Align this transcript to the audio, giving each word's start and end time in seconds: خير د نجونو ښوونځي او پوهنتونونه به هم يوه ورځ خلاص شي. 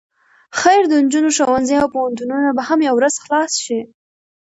خير 0.59 0.83
د 0.87 0.93
نجونو 1.03 1.29
ښوونځي 1.37 1.75
او 1.81 1.87
پوهنتونونه 1.95 2.49
به 2.57 2.63
هم 2.69 2.79
يوه 2.87 2.97
ورځ 2.97 3.13
خلاص 3.23 3.51
شي. 3.63 3.79